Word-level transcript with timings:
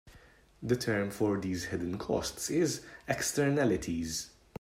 The 0.63 0.75
term 0.75 1.11
for 1.11 1.39
these 1.39 1.65
hidden 1.65 1.99
costs 1.99 2.49
is 2.49 2.81
"Externalities". 3.07 4.31